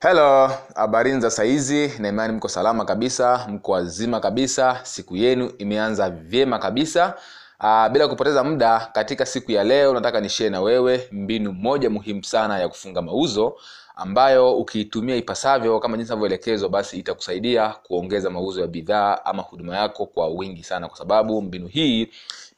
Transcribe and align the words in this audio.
Hello, 0.00 0.50
habarini 0.74 1.20
za 1.20 1.30
saizi 1.30 1.92
na 1.98 2.08
imani 2.08 2.32
mko 2.32 2.48
salama 2.48 2.84
kabisa, 2.84 3.46
mko 3.48 3.72
wazima 3.72 4.20
kabisa, 4.20 4.80
siku 4.82 5.16
yenu 5.16 5.52
imeanza 5.58 6.10
vyema 6.10 6.58
kabisa. 6.58 7.14
Aa, 7.60 7.88
bila 7.88 8.08
kupoteza 8.08 8.44
muda 8.44 8.90
katika 8.92 9.26
siku 9.26 9.52
ya 9.52 9.64
leo 9.64 9.94
nataka 9.94 10.20
nishie 10.20 10.50
na 10.50 10.60
wewe 10.60 11.08
mbinu 11.12 11.52
moja 11.52 11.90
muhimu 11.90 12.24
sana 12.24 12.58
ya 12.58 12.68
kufunga 12.68 13.02
mauzo 13.02 13.56
ambayo 13.96 14.56
ukiitumia 14.56 15.16
ipasavyo 15.16 15.80
kama 15.80 15.96
jinsi 15.96 16.10
navyoelekezwa 16.12 16.68
basi 16.68 16.98
itakusaidia 16.98 17.68
kuongeza 17.68 18.30
mauzo 18.30 18.60
ya 18.60 18.66
bidhaa 18.66 19.18
ama 19.24 19.42
huduma 19.42 19.76
yako 19.76 20.06
kwa 20.06 20.28
wingi 20.28 20.64
sana 20.64 20.88
kwa 20.88 20.98
sababu 20.98 21.42
mbinu 21.42 21.66
hii 21.66 22.08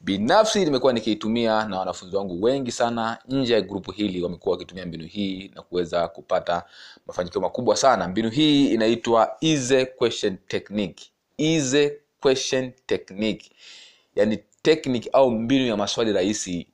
binafsi 0.01 0.65
nimekuwa 0.65 0.93
nikiitumia 0.93 1.65
na 1.65 1.79
wanafunzi 1.79 2.17
wangu 2.17 2.43
wengi 2.43 2.73
sana. 2.73 3.19
Nje 3.29 3.55
ya 3.55 3.61
grupu 3.61 3.91
hili 3.91 4.23
wamekuwa 4.23 4.53
wakitumia 4.53 4.87
mbinu 4.87 5.05
hii 5.05 5.51
na 5.55 5.63
kuweza 5.63 6.09
kupata 6.09 6.63
mafanikio 7.07 7.41
makubwa 7.41 7.77
sana. 7.77 8.09
Mbinu 8.09 8.31
hii 8.31 8.67
inaitwa 8.75 9.37
easy 9.41 9.87
question 9.87 10.37
technique. 10.49 11.05
Easy 11.39 11.91
question 12.21 12.73
technique. 12.87 13.51
Yani 14.17 14.39
technique 14.63 15.11
au 15.13 15.31
mbinu 15.31 15.67
ya 15.67 15.77
maswali 15.77 16.13
rahisi 16.13 16.67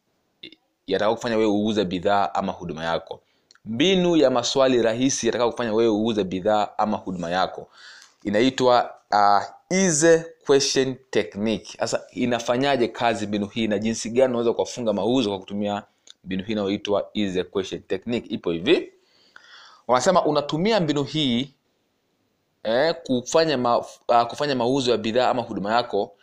yatakao 0.87 1.15
kufanya 1.15 1.37
wewe 1.37 1.51
uuze 1.51 1.84
bidhaa 1.84 2.30
ama 2.34 2.52
huduma 2.52 2.84
yako. 2.84 3.20
Mbinu 3.65 4.16
ya 4.16 4.30
maswali 4.30 4.82
rahisi 4.82 5.27
yatakao 5.27 5.51
kufanya 5.51 5.73
wewe 5.74 5.91
uuze 5.91 6.24
bidhaa 6.24 6.68
ama 6.79 6.96
huduma 6.96 7.30
yako. 7.30 7.68
Inaitwa 8.24 8.95
uh, 9.10 9.45
easy 9.74 10.19
question 10.46 10.96
technique. 11.10 11.77
Sasa 11.78 12.02
inafanyaje 12.12 12.88
kazi 12.88 13.27
mbinu 13.27 13.46
hii 13.46 13.66
na 13.66 13.78
jinsi 13.78 14.10
gani 14.10 14.28
unaweza 14.28 14.52
kuwafunga 14.52 14.92
mauzo 14.92 15.28
kwa 15.30 15.38
kutumia 15.38 15.82
mbinu 16.24 16.45
hii 16.45 16.52
inayoitwa 16.52 17.10
ize 17.15 17.45
question 17.45 17.82
technique? 17.82 18.30
Ipo 18.34 18.51
hivi. 18.51 18.92
Wanasema 19.88 20.24
unatumia 20.24 20.80
mbinu 20.80 21.05
hii 21.05 21.51
eh, 22.62 22.95
kufanya, 23.06 23.59
ma, 23.59 23.79
uh, 23.79 24.23
kufanya 24.29 24.54
mauzo 24.54 24.90
ya 24.90 24.96
bidhaa 24.96 25.29
ama 25.30 25.43
huduma 25.43 25.74
yako 25.74 26.16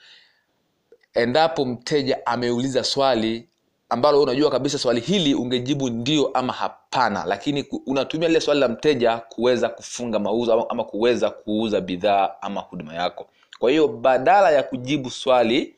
endapo 1.14 1.66
mteja 1.66 2.25
ameuliza 2.25 2.84
swali 2.84 3.47
ambalo 3.90 4.22
unajua 4.22 4.52
kabisa 4.52 4.78
swali 4.78 5.00
hili 5.02 5.34
ungejibu 5.36 5.90
ndio 5.90 6.28
ama 6.28 6.53
hapana. 6.53 7.23
Lakini 7.25 7.66
unatumia 7.86 8.28
lile 8.28 8.42
swali 8.42 8.59
la 8.59 8.68
mteja 8.68 9.18
kuweza 9.18 9.70
kufunga 9.70 10.20
mauzo 10.20 10.53
ama 10.53 10.84
kuweza 10.84 11.30
kuuza 11.30 11.81
bidhaa 11.81 12.30
ama 12.42 12.62
huduma 12.62 12.94
yako 12.94 13.28
kwa 13.62 13.72
hiyo 13.72 13.88
badala 13.88 14.52
ya 14.52 14.64
kujibu 14.64 15.09
swali 15.09 15.76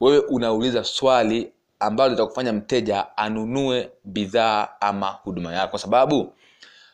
wewe 0.00 0.18
unauliza 0.18 0.84
swali 0.84 1.52
ambalo 1.80 2.10
litakufanya 2.10 2.52
mteja 2.52 3.16
anunue 3.16 3.90
bidhaa 4.04 4.68
ama 4.80 5.06
huduma 5.06 5.54
yako. 5.54 5.70
Kwa 5.70 5.78
sababu 5.78 6.32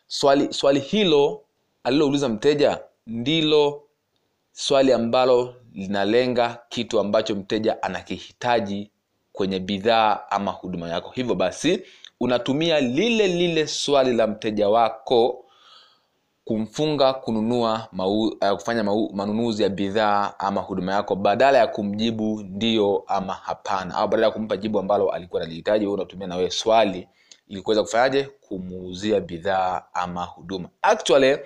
swali 0.07 0.53
swali 0.53 0.81
hilo 0.81 1.43
alilouliza 1.85 2.29
mteja 2.29 2.81
ndilo 3.07 3.83
swali 4.53 4.93
ambalo 4.93 5.55
linalenga 5.75 6.59
kitu 6.69 7.01
ambacho 7.01 7.35
mteja 7.35 7.83
anakihitaji 7.83 8.91
kwenye 9.33 9.61
bidhaa 9.61 10.21
ama 10.31 10.51
huduma 10.51 10.89
yako. 10.89 11.11
Hivyo 11.15 11.35
basi 11.35 11.83
unatumia 12.21 12.81
lile 12.81 13.29
lile 13.29 13.67
swali 13.67 14.13
la 14.17 14.27
mteja 14.27 14.69
wako 14.69 15.42
kumfunga 16.45 17.13
kununua 17.13 17.89
mau, 17.93 18.23
uh, 18.23 18.51
kufanya 18.53 18.85
mau, 18.85 19.11
manunuzi 19.15 19.63
ya 19.63 19.69
bidhaa 19.69 20.35
ama 20.39 20.61
huduma 20.61 20.93
yako. 20.93 21.17
Badala 21.17 21.59
ya 21.59 21.67
kumjibu 21.67 22.43
ndio 22.43 23.05
ama 23.07 23.33
hapana. 23.33 23.95
Au 23.95 24.09
badala 24.09 24.27
ya 24.27 24.33
kumpa 24.33 24.57
jibu 24.57 24.79
ambalo 24.79 25.11
alikuwa 25.11 25.43
analihitaji 25.43 25.85
wewe 25.85 25.95
unatumia 25.95 26.27
na 26.27 26.37
wewe 26.37 26.51
swali 26.51 27.09
ili 27.49 27.63
kuweza 27.63 27.83
kufanyaje? 27.83 28.29
Kumuuzia 28.41 29.21
bidhaa 29.21 29.83
ama 29.95 30.25
huduma. 30.25 30.69
Actually 30.83 31.39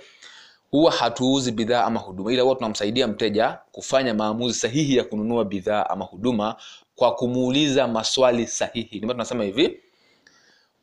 huwa 0.70 0.92
hatuuzi 0.92 1.52
bidhaa 1.52 1.84
ama 1.84 2.00
huduma 2.00 2.33
ila 2.33 2.42
huwa 2.42 2.55
tunamsaidia 2.55 3.06
mteja 3.08 3.58
kufanya 3.72 4.14
maamuzi 4.14 4.55
sahihi 4.55 4.97
ya 4.97 5.05
kununua 5.05 5.44
bidhaa 5.44 5.86
ama 5.91 6.05
huduma 6.05 6.57
kwa 6.96 7.14
kumuuliza 7.14 7.89
maswali 7.89 8.46
sahihi. 8.46 8.98
Ndio 8.98 9.11
tunasema 9.13 9.45
hivi 9.45 9.80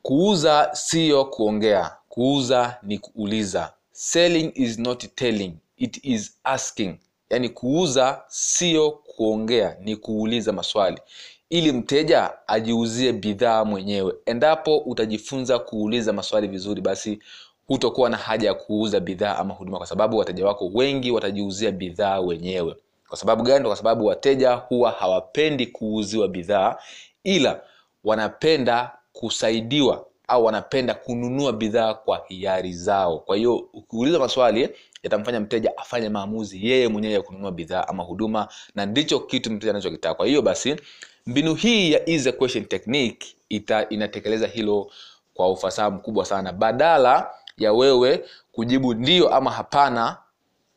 kuuza 0.02 0.70
siyo 0.72 1.24
kuongea 1.24 1.96
kuuza 2.08 2.76
ni 2.82 2.98
kuuliza 2.98 3.72
selling 3.96 4.52
is 4.54 4.78
not 4.78 5.04
telling 5.14 5.52
it 5.76 6.00
is 6.04 6.36
asking. 6.44 6.98
Yani 7.30 7.48
kuuza 7.48 8.22
sio 8.28 8.90
kuongea 8.90 9.76
ni 9.80 9.96
kuuliza 9.96 10.52
maswali. 10.52 10.98
Ili 11.50 11.72
mteja 11.72 12.30
ajiuzie 12.46 13.12
bidhaa 13.12 13.64
mwenyewe. 13.64 14.14
Endapo 14.26 14.78
utajifunza 14.78 15.58
kuuliza 15.58 16.12
maswali 16.12 16.48
vizuri 16.48 16.80
basi 16.80 17.18
hutokuwa 17.66 18.10
na 18.10 18.16
haja 18.16 18.48
ya 18.48 18.54
kuuza 18.54 19.00
bidhaa 19.00 19.36
ama 19.36 19.54
huduma 19.54 19.78
kwa 19.78 19.86
sababu 19.86 20.16
wateja 20.18 20.46
wako 20.46 20.70
wengi 20.74 21.10
watajiuzia 21.10 21.70
bidhaa 21.70 22.20
wenyewe. 22.20 22.76
Kwa 23.08 23.18
sababu 23.18 23.42
gani? 23.42 23.66
Kwa 23.66 23.76
sababu 23.76 24.06
wateja 24.06 24.52
huwa 24.54 24.90
hawapendi 24.90 25.66
kuuziwa 25.66 26.28
bidhaa 26.28 26.76
ila 27.24 27.60
wanapenda 28.04 28.92
kusaidiwa 29.12 30.06
au 30.28 30.44
wanapenda 30.44 30.94
kununua 30.94 31.52
bidhaa 31.52 31.94
kwa 31.94 32.24
hiari 32.28 32.72
zao. 32.72 33.18
Kwa 33.18 33.36
hiyo 33.36 33.56
ukiuliza 33.56 34.18
maswali 34.18 34.68
yatamfanya 35.02 35.40
mteja 35.40 35.76
afanye 35.78 36.08
maamuzi 36.08 36.66
yeye 36.68 36.88
mwenyewe 36.88 37.14
ya 37.14 37.22
kununua 37.22 37.52
bidhaa 37.52 37.88
ama 37.88 38.02
huduma 38.02 38.48
na 38.74 38.86
ndicho 38.86 39.20
kitu 39.20 39.50
mteja 39.50 39.70
anachokitaka. 39.70 40.14
Kwa 40.14 40.26
hiyo 40.26 40.42
basi 40.42 40.76
mbinu 41.26 41.54
hii 41.54 41.92
ya 41.92 42.10
easy 42.10 42.32
question 42.32 42.64
technique 42.64 43.26
ita, 43.48 43.88
inatekeleza 43.88 44.46
hilo 44.46 44.90
kwa 45.34 45.50
ufasaha 45.50 45.90
mkubwa 45.90 46.24
sana. 46.24 46.52
Badala 46.52 47.30
ya 47.58 47.72
wewe 47.72 48.24
kujibu 48.52 48.94
ndio 48.94 49.34
ama 49.34 49.50
hapana 49.50 50.16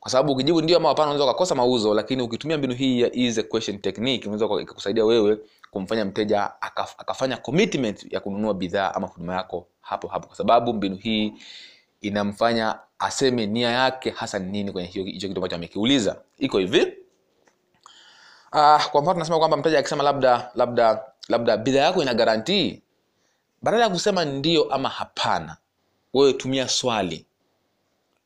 kwa 0.07 0.11
sababu 0.11 0.33
ukijibu 0.33 0.61
ndio 0.61 0.77
ama 0.77 0.89
hapana 0.89 1.05
unaweza 1.05 1.23
ukakosa 1.23 1.55
mauzo 1.55 1.93
lakini 1.93 2.21
ukitumia 2.21 2.57
mbinu 2.57 2.73
hii 2.73 3.01
ya 3.01 3.15
easy 3.15 3.43
question 3.43 3.79
technique 3.79 4.29
unaweza 4.29 4.61
ikakusaidia 4.61 5.05
wewe 5.05 5.37
kumfanya 5.71 6.05
mteja 6.05 6.61
akaf, 6.61 6.95
akafanya 6.97 7.37
commitment 7.37 8.13
ya 8.13 8.19
kununua 8.19 8.53
bidhaa 8.53 8.93
ama 8.93 9.07
huduma 9.07 9.33
yako 9.35 9.67
hapo 9.81 10.07
hapo. 10.07 10.27
Kwa 10.27 10.35
sababu 10.35 10.73
mbinu 10.73 10.95
hii 10.95 11.33
inamfanya 12.01 12.79
aseme 12.99 13.45
nia 13.45 13.69
yake 13.69 14.09
hasa 14.09 14.39
ni 14.39 14.51
nini 14.51 14.71
kwenye 14.71 14.87
hicho 14.87 15.27
kitu 15.27 15.35
ambacho 15.39 15.55
amekiuliza. 15.55 16.21
Iko 16.37 16.57
hivi. 16.57 16.81
Uh, 18.53 18.85
kwa 18.85 19.01
mfano 19.01 19.13
tunasema 19.13 19.39
kwamba 19.39 19.57
mteja 19.57 19.79
akisema 19.79 20.03
labda 20.03 20.51
labda 20.55 21.03
labda 21.29 21.57
bidhaa 21.57 21.81
yako 21.81 22.01
ina 22.01 22.13
garantii 22.13 22.81
badala 23.61 23.83
ya 23.83 23.89
kusema 23.89 24.25
ndio 24.25 24.63
ama 24.73 24.89
hapana 24.89 25.57
wewe 26.13 26.33
tumia 26.33 26.67
swali 26.69 27.25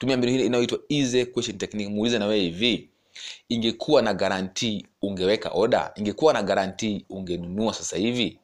tumia 0.01 0.17
mbinu 0.17 0.33
hii 0.37 0.45
inayoitwa 0.45 0.79
easy 0.89 1.25
question 1.25 1.57
technique. 1.57 1.89
Muulize 1.93 2.19
na 2.19 2.25
wewe 2.25 2.39
hivi 2.41 2.89
ingekuwa 3.49 4.01
na 4.01 4.13
garantii 4.13 4.85
ungeweka 5.01 5.49
oda 5.53 5.91
ingekuwa 5.95 6.33
na 6.33 6.43
garantii 6.43 7.05
ungenunua 7.09 7.73
sasa 7.73 7.97
hivi? 7.97 8.39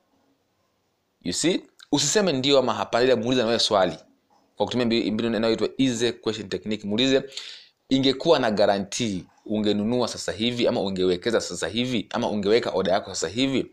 You 1.22 1.34
see? 1.34 1.62
Usiseme 1.92 2.32
ndio 2.34 2.60
ama 2.60 2.74
hapana 2.74 3.06
ila 3.06 3.16
muulize 3.16 3.42
na 3.42 3.48
wewe 3.48 3.60
swali. 3.60 3.96
Kwa 4.58 4.66
kutumia 4.66 4.86
mbinu 5.12 5.38
inayoitwa 5.38 5.70
easy 5.78 6.12
question 6.12 6.50
technique 6.50 6.88
muulize 6.88 7.24
ingekuwa 7.90 8.40
na 8.40 8.52
garantii 8.52 9.24
ungenunua 9.46 10.08
sasa 10.08 10.32
hivi 10.32 10.68
ama 10.68 10.82
ungewekeza 10.82 11.42
sasa 11.42 11.68
hivi 11.68 12.08
ama 12.10 12.30
ungeweka 12.30 12.72
oda 12.72 12.92
yako 12.92 13.10
sasa 13.10 13.28
hivi? 13.28 13.66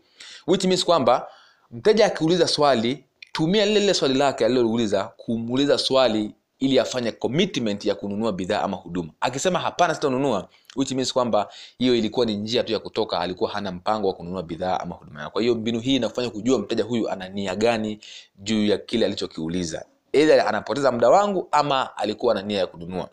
Which 0.47 0.63
means 0.65 0.85
kwamba 0.85 1.27
mteja 1.71 2.05
akiuliza 2.05 2.47
swali 2.47 3.03
tumia 3.31 3.65
lile 3.65 3.79
lile 3.79 3.93
swali 3.93 4.13
lake 4.13 4.45
alilouliza 4.45 5.03
kumuuliza 5.03 5.77
swali 5.77 6.31
ili 6.59 6.79
afanye 6.79 7.11
commitment 7.11 7.85
ya 7.85 7.95
kununua 7.95 8.31
bidhaa 8.33 8.61
ama 8.61 8.77
huduma. 8.77 9.09
Akisema 9.21 9.59
hapana 9.59 9.95
sitanunua 9.95 10.49
which 10.75 10.91
means 10.91 11.13
kwamba 11.13 11.49
hiyo 11.77 11.95
ilikuwa 11.95 12.25
ni 12.25 12.35
njia 12.35 12.63
tu 12.63 12.73
ya 12.73 12.79
kutoka 12.79 13.19
alikuwa 13.19 13.49
hana 13.49 13.71
mpango 13.71 14.07
wa 14.07 14.13
kununua 14.13 14.43
bidhaa 14.43 14.79
ama 14.79 14.95
huduma 14.95 15.19
yako 15.19 15.31
kwa 15.31 15.41
hiyo 15.41 15.55
mbinu 15.55 15.79
hii 15.79 15.95
inafanya 15.95 16.29
kujua 16.29 16.59
mteja 16.59 16.83
huyu 16.83 17.09
ana 17.09 17.29
nia 17.29 17.55
gani 17.55 17.99
juu 18.39 18.65
ya 18.65 18.77
kile 18.77 19.05
alichokiuliza. 19.05 19.85
Eidha 20.13 20.47
anapoteza 20.47 20.91
muda 20.91 21.09
wangu 21.09 21.47
ama 21.51 21.97
alikuwa 21.97 22.33
na 22.33 22.41
nia 22.41 22.59
ya 22.59 22.67
kununua 22.67 23.09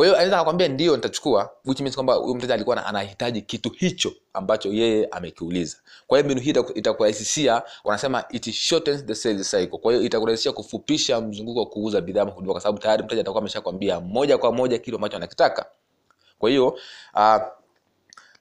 kwa 0.00 0.06
hiyo 0.06 0.16
anaweza 0.16 0.36
akakwambia 0.36 0.68
ndio 0.68 0.96
nitachukua. 0.96 1.50
Which 1.64 1.80
means 1.80 1.94
kwamba 1.94 2.14
huyo 2.14 2.34
mteja 2.34 2.54
alikuwa 2.54 2.86
anahitaji 2.86 3.42
kitu 3.42 3.70
hicho 3.70 4.12
ambacho 4.32 4.72
yeye 4.72 5.06
amekiuliza. 5.06 5.76
Kwa 6.06 6.18
hiyo 6.18 6.24
mbinu 6.24 6.40
hii 6.40 6.50
itakurahisishia 6.74 7.62
wanasema 7.84 8.24
it 8.30 8.52
shortens 8.52 9.04
the 9.06 9.14
sales 9.14 9.50
cycle. 9.50 9.78
Kwa 9.78 9.92
hiyo 9.92 10.04
itakurahisishia 10.04 10.52
kufupisha 10.52 11.20
mzunguko 11.20 11.60
wa 11.60 11.66
kuuza 11.66 12.00
bidhaa 12.00 12.22
huduma 12.24 12.52
kwa 12.52 12.60
sababu 12.60 12.78
tayari 12.78 13.02
mteja 13.02 13.20
atakuwa 13.20 13.40
ameshakwambia 13.40 14.00
moja 14.00 14.38
kwa 14.38 14.52
moja 14.52 14.78
kile 14.78 14.94
ambacho 14.96 15.16
anakitaka. 15.16 15.66
Kwa 16.38 16.50
hiyo 16.50 16.68
uh, 17.14 17.36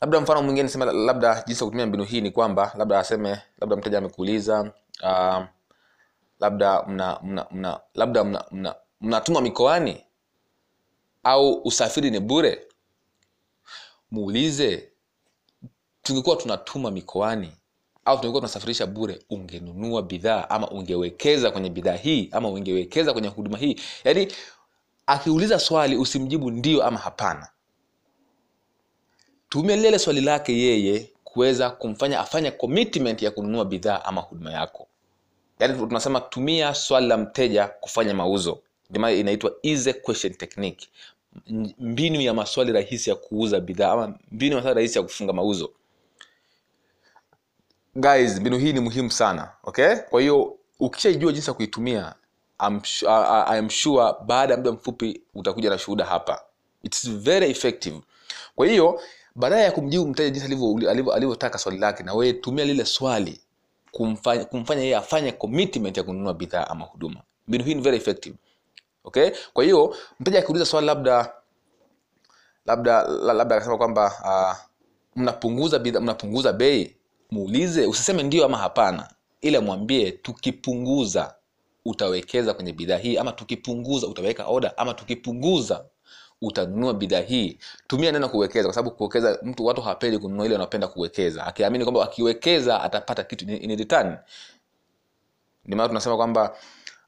labda 0.01 0.21
mfano 0.21 0.41
mwingine 0.41 0.69
sema 0.69 0.85
labda 0.85 1.43
jinsi 1.47 1.63
ya 1.63 1.65
kutumia 1.65 1.85
mbinu 1.87 2.03
hii 2.03 2.21
ni 2.21 2.31
kwamba 2.31 2.73
labda 2.77 2.99
aseme 2.99 3.41
labda 3.61 3.75
mteja 3.75 3.97
amekuuliza 3.97 4.71
uh, 5.03 5.43
labda 6.39 6.83
mna, 6.83 7.19
mna, 7.23 7.45
mna 7.51 7.79
labda 7.95 8.23
mnatuma 8.23 8.45
mna, 8.51 8.75
mna, 9.01 9.21
mna 9.29 9.41
mikoani 9.41 10.03
au 11.23 11.61
usafiri 11.65 12.11
ni 12.11 12.19
bure? 12.19 12.67
Muulize 14.11 14.89
tungekuwa 16.03 16.35
tunatuma 16.35 16.91
mikoani 16.91 17.51
au 18.05 18.15
tungekuwa 18.17 18.41
tunasafirisha 18.41 18.85
bure 18.87 19.19
ungenunua 19.29 20.01
bidhaa 20.01 20.49
ama 20.49 20.69
ungewekeza 20.71 21.51
kwenye 21.51 21.69
bidhaa 21.69 21.95
hii 21.95 22.29
ama 22.31 22.49
ungewekeza 22.49 23.13
kwenye 23.13 23.27
huduma 23.27 23.57
hii? 23.57 23.75
Yaani 24.03 24.27
akiuliza 25.07 25.59
swali 25.59 25.97
usimjibu 25.97 26.51
ndio 26.51 26.83
ama 26.83 26.99
hapana. 26.99 27.47
Tumia 29.49 29.75
lile 29.75 29.99
swali 29.99 30.21
lake 30.21 30.57
yeye 30.57 31.11
kuweza 31.23 31.69
kumfanya 31.69 32.19
afanye 32.19 32.51
commitment 32.51 33.21
ya 33.21 33.31
kununua 33.31 33.65
bidhaa 33.65 34.01
ama 34.05 34.21
huduma 34.21 34.51
yako. 34.51 34.87
Yaani 35.59 35.79
tunasema 35.87 36.21
tumia 36.21 36.73
swali 36.75 37.07
la 37.07 37.17
mteja 37.17 37.67
kufanya 37.67 38.13
mauzo 38.13 38.59
maana 38.97 39.11
inaitwa 39.11 39.51
easy 39.63 39.93
question 39.93 40.33
technique. 40.33 40.87
Mbinu 41.79 42.21
ya 42.21 42.33
maswali 42.33 42.71
rahisi 42.71 43.09
ya 43.09 43.15
kuuza 43.15 43.59
bidhaa 43.59 43.91
ama 43.91 44.19
mbinu 44.31 44.51
ya 44.51 44.57
maswali 44.57 44.75
rahisi 44.75 44.97
ya 44.97 45.03
kufunga 45.03 45.33
mauzo. 45.33 45.71
Guys 47.95 48.39
mbinu 48.39 48.57
hii 48.57 48.73
ni 48.73 48.79
muhimu 48.79 49.11
sana 49.11 49.51
okay? 49.63 49.95
Kwa 49.95 50.21
hiyo 50.21 50.55
ukishaijua 50.79 51.31
jinsi 51.31 51.49
ya 51.49 51.53
kuitumia 51.53 52.15
I- 52.59 53.57
am 53.57 53.69
sure 53.69 54.13
baada 54.25 54.53
ya 54.53 54.57
muda 54.57 54.71
mfupi 54.71 55.21
utakuja 55.35 55.69
na 55.69 55.77
shuhuda 55.77 56.05
hapa. 56.05 56.41
It's 56.83 57.09
very 57.11 57.49
effective. 57.51 58.01
Kwa 58.55 58.67
hiyo 58.67 59.01
baadaye 59.35 59.63
ya 59.63 59.71
kumjibu 59.71 60.07
mteja 60.07 60.29
jinsi 60.29 60.45
alivyo- 60.47 60.89
alivyo- 60.91 61.13
alivyotaka 61.13 61.57
swali 61.57 61.77
lake 61.77 62.03
na 62.03 62.13
wewe 62.13 62.33
tumia 62.33 62.65
lile 62.65 62.85
swali 62.85 63.39
kumfanya, 63.91 64.45
kumfanya 64.45 64.81
yeye 64.81 64.95
afanye 64.95 65.31
commitment 65.31 65.97
ya 65.97 66.03
kununua 66.03 66.33
bidhaa 66.33 66.67
ama 66.67 66.85
huduma. 66.85 67.21
Mbinu 67.47 67.63
hii 67.63 67.75
ni 67.75 67.81
very 67.81 67.97
effective 67.97 68.35
okay? 69.03 69.31
Kwa 69.53 69.63
hiyo 69.63 69.95
mteja 70.19 70.39
akiuliza 70.39 70.65
swali 70.65 70.87
labda 70.87 71.33
labda 72.65 73.03
labda 73.07 73.55
akasema 73.55 73.77
kwamba 73.77 74.05
uh, 74.25 74.57
mnapunguza 75.21 75.79
bidhaa 75.79 75.99
mnapunguza 75.99 76.53
bei 76.53 76.95
muulize 77.31 77.85
usiseme 77.85 78.23
ndio 78.23 78.45
ama 78.45 78.57
hapana 78.57 79.09
ila 79.41 79.61
mwambie 79.61 80.11
tukipunguza 80.11 81.35
utawekeza 81.85 82.53
kwenye 82.53 82.73
bidhaa 82.73 82.97
hii 82.97 83.17
ama 83.17 83.31
tukipunguza 83.31 84.07
utaweka 84.07 84.47
oda 84.47 84.77
ama 84.77 84.93
tukipunguza 84.93 85.85
utanunua 86.41 86.93
bidhaa 86.93 87.21
hii. 87.21 87.59
Tumia 87.87 88.11
neno 88.11 88.29
kuwekeza 88.29 88.63
kwa 88.67 88.73
sababu 88.73 88.95
kuwekeza 88.95 89.39
mtu 89.43 89.65
watu 89.65 89.81
hawapendi 89.81 90.17
kununua 90.19 90.45
ile 90.45 90.55
wanapenda 90.55 90.87
kuwekeza. 90.87 91.45
Akiamini 91.45 91.83
kwamba 91.85 92.03
akiwekeza 92.03 92.81
atapata 92.81 93.23
kitu 93.23 93.45
in 93.51 93.77
return. 93.77 94.17
Ndio 95.65 95.77
maana 95.77 95.87
tunasema 95.87 96.17
kwamba 96.17 96.55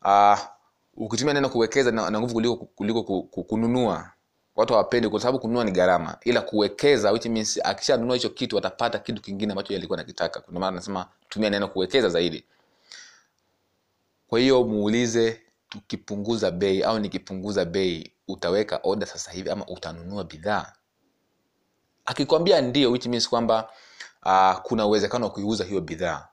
uh, 0.05 0.39
ukitumia 0.97 1.33
neno 1.33 1.49
kuwekeza 1.49 1.91
na, 1.91 2.11
nguvu 2.19 2.33
kuliko, 2.33 2.55
kuliko 2.55 3.03
ku- 3.03 3.23
ku- 3.23 3.43
kununua 3.43 4.11
watu 4.55 4.73
hawapendi 4.73 5.09
kwa 5.09 5.19
sababu 5.19 5.39
kununua 5.39 5.63
ni 5.63 5.71
gharama. 5.71 6.17
Ila 6.21 6.41
kuwekeza 6.41 7.11
which 7.11 7.25
means 7.25 7.59
akishanunua 7.63 8.15
hicho 8.15 8.29
kitu 8.29 8.57
atapata 8.57 8.99
kitu 8.99 9.21
kingine 9.21 9.51
ambacho 9.51 9.75
alikuwa 9.75 9.97
nakitaka 9.97 10.43
ndio 10.47 10.59
maana 10.59 10.75
nasema 10.75 11.07
tumia 11.29 11.49
neno 11.49 11.67
kuwekeza 11.67 12.09
zaidi. 12.09 12.45
Kwa 14.27 14.39
hiyo 14.39 14.63
muulize 14.63 15.41
tukipunguza 15.69 16.51
bei 16.51 16.83
au 16.83 16.99
nikipunguza 16.99 17.65
bei 17.65 18.11
utaweka 18.27 18.79
oda 18.83 19.05
sasa 19.05 19.31
hivi 19.31 19.49
ama 19.49 19.65
utanunua 19.67 20.23
bidhaa? 20.23 20.73
Akikwambia 22.05 22.61
ndio 22.61 22.91
which 22.91 23.05
means 23.05 23.29
kwamba 23.29 23.69
uh, 24.25 24.59
kuna 24.63 24.85
uwezekano 24.85 25.25
wa 25.25 25.31
kuiuza 25.31 25.63
hiyo 25.63 25.81
bidhaa 25.81 26.27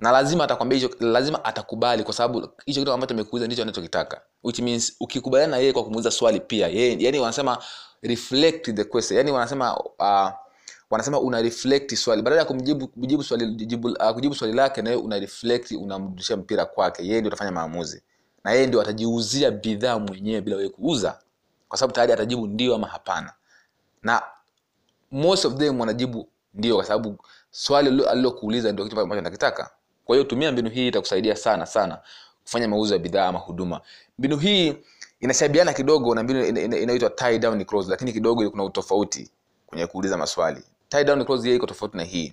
na 0.00 0.10
lazima 0.10 0.44
atakwambia 0.44 0.78
hicho 0.78 0.94
lazima 1.00 1.44
atakubali 1.44 2.04
kwa 2.04 2.14
sababu 2.14 2.48
hicho 2.66 2.80
kitu 2.80 2.92
ambacho 2.92 3.14
amekuuliza 3.14 3.46
ndicho 3.46 3.62
anachokitaka. 3.62 4.20
Which 4.44 4.58
means 4.60 4.96
ukikubaliana 5.00 5.50
na 5.50 5.56
yeye 5.56 5.72
kwa 5.72 5.84
kumuuliza 5.84 6.10
swali 6.10 6.40
pia 6.40 6.68
yeye 6.68 6.96
yani 7.00 7.18
wanasema 7.18 7.58
reflect 8.02 8.74
the 8.74 8.84
question. 8.84 9.16
Yani 9.18 9.30
wanasema 9.32 9.76
uh, 9.80 10.30
wanasema 10.90 11.20
una 11.20 11.42
reflect 11.42 11.94
swali. 11.94 12.22
Badala 12.22 12.40
ya 12.42 12.46
kumjibu 12.46 12.88
kujibu 12.88 13.22
swali 13.22 13.46
jibu, 13.54 13.88
uh, 13.88 14.10
kujibu 14.10 14.34
swali 14.34 14.54
lake 14.54 14.82
na 14.82 14.90
yeye 14.90 15.02
una 15.02 15.18
reflect 15.18 15.70
unamrudishia 15.70 16.36
mpira 16.36 16.64
kwake. 16.66 17.02
Yeye 17.06 17.20
ndio 17.20 17.28
atafanya 17.32 17.52
maamuzi. 17.52 18.02
Na 18.44 18.52
yeye 18.52 18.66
ndio 18.66 18.80
atajiuzia 18.80 19.50
bidhaa 19.50 19.98
mwenyewe 19.98 20.40
bila 20.40 20.56
wewe 20.56 20.68
kuuza. 20.68 21.18
Kwa 21.68 21.78
sababu 21.78 21.94
tayari 21.94 22.12
atajibu 22.12 22.46
ndio 22.46 22.74
ama 22.74 22.86
hapana. 22.86 23.32
Na 24.02 24.22
most 25.10 25.44
of 25.44 25.54
them 25.54 25.80
wanajibu 25.80 26.28
ndio 26.54 26.74
kwa 26.76 26.84
sababu 26.84 27.18
swali 27.50 28.04
alilokuuliza 28.06 28.72
ndio 28.72 28.84
kitu 28.84 29.00
ambacho 29.00 29.22
nakitaka 29.22 29.70
kwa 30.08 30.16
hiyo 30.16 30.24
tumia 30.28 30.52
mbinu 30.52 30.70
hii 30.70 30.88
itakusaidia 30.88 31.36
sana 31.36 31.66
sana 31.66 31.98
kufanya 32.44 32.68
mauzo 32.68 32.94
ya 32.94 32.98
bidhaa 33.00 33.26
ama 33.28 33.38
huduma. 33.38 33.80
Mbinu 34.18 34.36
hii 34.36 34.74
inashabiana 35.20 35.72
kidogo 35.72 36.14
na 36.14 36.22
mbinu 36.22 36.44
ina- 36.46 36.60
ina- 36.60 36.78
inayoitwa 36.78 37.10
tie 37.10 37.38
down 37.38 37.64
close 37.64 37.90
lakini 37.90 38.12
kidogo 38.12 38.50
kuna 38.50 38.64
utofauti 38.64 39.30
kwenye 39.66 39.86
kuuliza 39.86 40.16
maswali. 40.16 40.62
Tie 40.88 41.04
down 41.04 41.24
close 41.24 41.54
iko 41.54 41.66
tofauti 41.66 41.96
na 41.96 42.04
hii. 42.04 42.32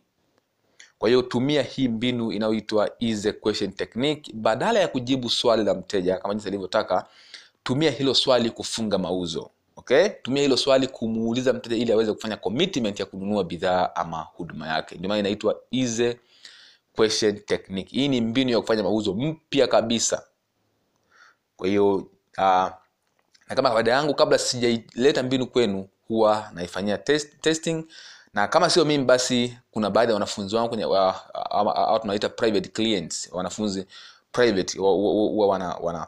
Kwa 1.00 1.10
hiyo 1.10 1.22
tumia 1.22 1.62
hii 1.62 1.88
mbinu 1.88 2.32
inayoitwa 2.32 2.90
easy 3.00 3.32
question 3.32 3.72
technique. 3.72 4.34
Badala 4.34 4.80
ya 4.80 4.88
kujibu 4.88 5.30
swali 5.30 5.64
la 5.64 5.74
mteja 5.74 6.18
kama 6.18 6.34
jinsi 6.34 6.48
alivyotaka 6.48 7.06
tumia 7.64 7.92
hilo 7.92 8.14
swali 8.14 8.50
kufunga 8.50 8.98
mauzo 8.98 9.50
okay? 9.76 10.10
Tumia 10.10 10.44
hilo 10.44 10.58
swali 10.58 10.88
kumuuliza 10.88 11.54
mteja 11.54 11.76
ili 11.76 11.92
aweze 11.92 12.14
kufanya 12.14 12.38
commitment 12.38 13.00
ya 13.00 13.06
kununua 13.06 13.44
bidhaa 13.44 13.90
ama 13.96 14.18
huduma 14.22 14.68
yake. 14.68 14.96
Ndio 14.96 15.08
maana 15.10 15.20
inaitwa 15.20 15.60
easy 15.72 16.14
question 16.96 17.40
technique. 17.40 17.90
Hii 17.92 18.08
ni 18.08 18.22
mbinu 18.22 18.52
ya 18.52 18.62
kufanya 18.62 18.84
mauzo 18.84 19.14
mpya 19.14 19.68
kabisa. 19.68 20.24
Kwa 21.58 21.68
hiyo 21.68 21.96
uh, 22.38 22.70
na 23.50 23.56
kama 23.56 23.70
kawaida 23.70 23.92
yangu 23.92 24.14
kabla 24.16 24.38
sijaileta 24.38 25.24
mbinu 25.24 25.48
kwenu 25.48 25.88
huwa 26.08 26.50
naifanyia 26.54 26.98
test, 26.98 27.42
testing. 27.42 27.86
Na 28.34 28.48
kama 28.48 28.70
sio 28.70 28.86
mimi 28.86 29.04
basi 29.06 29.58
kuna 29.72 29.90
baadhi 29.90 30.10
ya 30.10 30.14
wanafunzi 30.14 30.56
wangu 30.56 30.96
au 31.56 32.00
tunaita 32.00 32.30
private 32.30 32.70
clients 32.70 33.30
wanafunzi 33.32 33.86
private 34.32 34.78
huwa 34.78 35.48
wana, 35.48 35.76
wana 35.76 36.08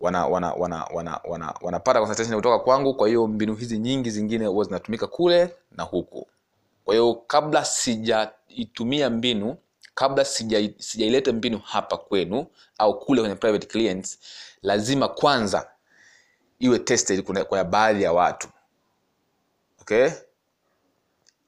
wana 0.00 0.26
wana, 0.26 0.52
wana, 0.54 0.86
wana, 1.24 1.54
wana 1.60 1.80
consultation 1.80 2.36
kutoka 2.36 2.58
kwangu. 2.58 2.94
Kwa 2.94 3.08
hiyo 3.08 3.26
mbinu 3.26 3.54
hizi 3.54 3.78
nyingi 3.78 4.10
zingine 4.10 4.46
huwa 4.46 4.64
zinatumika 4.64 5.06
kule 5.06 5.54
na 5.72 5.82
huku 5.82 6.28
kwa 6.88 6.94
hiyo 6.94 7.14
kabla 7.14 7.64
sijaitumia 7.64 9.10
mbinu 9.10 9.56
kabla 9.98 10.24
sijaileta 10.24 11.30
sija- 11.30 11.32
mbinu 11.32 11.58
hapa 11.64 11.96
kwenu 11.96 12.46
au 12.78 12.98
kule 13.00 13.20
kwenye 13.20 13.34
private 13.36 13.66
clients 13.66 14.18
lazima 14.62 15.08
kwanza 15.08 15.70
iwe 16.58 16.78
tested 16.78 17.22
kwa 17.22 17.64
baadhi 17.64 18.02
ya 18.02 18.12
watu. 18.12 18.48
Okay? 19.80 20.10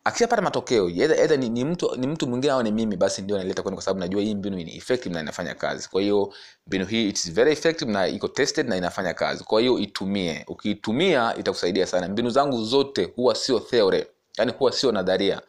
Akishapata 0.05 0.43
matokeo 0.43 0.89
either 0.89 1.39
ni, 1.39 1.49
ni 1.49 1.65
mtu 1.65 1.97
ni 1.97 2.07
mtu 2.07 2.27
mwingine 2.27 2.53
au 2.53 2.63
ni 2.63 2.73
mimi 2.73 2.97
basi 2.97 3.23
ndio 3.23 3.37
naileta 3.37 3.63
kwenu 3.63 3.77
kwa 3.77 3.85
sababu 3.85 4.01
najua 4.01 4.23
hii 4.23 4.35
mbinu 4.35 4.57
ni 4.57 4.77
effective 4.77 5.15
na 5.15 5.21
inafanya 5.21 5.55
kazi. 5.55 5.89
Kwa 5.89 6.03
hiyo 6.03 6.35
mbinu 6.67 6.87
hii 6.87 7.09
it's 7.09 7.33
very 7.33 7.53
effective 7.53 7.93
na 7.93 8.07
iko 8.09 8.29
tested 8.29 8.69
na 8.69 8.77
inafanya 8.77 9.15
kazi. 9.15 9.45
Kwa 9.45 9.61
hiyo 9.61 9.79
itumie. 9.79 10.45
Ukiitumia 10.49 11.37
itakusaidia 11.37 11.87
sana. 11.87 12.09
Mbinu 12.09 12.31
zangu 12.31 12.65
zote 12.65 13.05
huwa 13.05 13.35
sio 13.35 13.61
theory. 13.61 14.07
Yani 14.39 14.53
huwa 14.53 14.73
sio 14.73 14.93
nadharia 14.93 15.43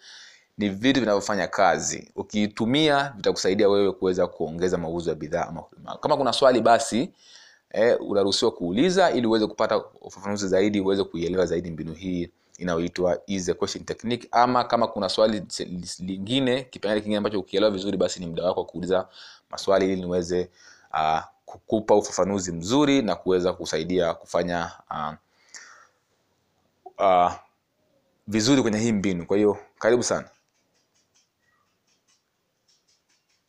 ni 0.61 0.69
vitu 0.69 0.99
vinavyofanya 0.99 1.47
kazi. 1.47 2.11
Ukiitumia 2.15 3.13
vitakusaidia 3.15 3.69
wewe 3.69 3.91
kuweza 3.91 4.27
kuongeza 4.27 4.77
mauzo 4.77 5.09
ya 5.09 5.15
bidhaa 5.15 5.45
ama 5.47 5.61
huduma. 5.61 5.97
Kama 5.97 6.17
kuna 6.17 6.33
swali 6.33 6.61
basi 6.61 7.09
eh, 7.71 7.97
unaruhusiwa 8.01 8.51
kuuliza 8.51 9.11
ili 9.11 9.27
uweze 9.27 9.47
kupata 9.47 9.77
ufafanuzi 10.01 10.47
zaidi 10.47 10.81
uweze 10.81 11.03
kuielewa 11.03 11.45
zaidi 11.45 11.71
mbinu 11.71 11.93
hii 11.93 12.29
inayoitwa 12.57 13.17
question 13.59 13.85
technique. 13.85 14.27
Ama 14.31 14.63
kama 14.63 14.87
kuna 14.87 15.09
swali 15.09 15.43
lingine 15.99 16.63
kipengele 16.63 17.01
kingine 17.01 17.17
ambacho 17.17 17.39
ukielewa 17.39 17.71
vizuri 17.71 17.97
basi 17.97 18.19
ni 18.19 18.27
muda 18.27 18.43
wako 18.43 18.59
wa 18.59 18.65
kuuliza 18.65 19.07
maswali 19.49 19.85
ili 19.85 19.95
niweze 20.01 20.49
uh, 20.93 21.19
kukupa 21.45 21.95
ufafanuzi 21.95 22.51
mzuri 22.51 23.01
na 23.01 23.15
kuweza 23.15 23.53
kusaidia 23.53 24.13
kufanya 24.13 24.71
uh, 24.91 25.13
uh, 26.99 27.31
vizuri 28.27 28.61
kwenye 28.61 28.77
hii 28.79 28.91
mbinu. 28.91 29.25
Kwa 29.25 29.37
hiyo 29.37 29.57
karibu 29.79 30.03
sana 30.03 30.27